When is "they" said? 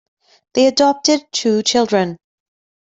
0.55-0.65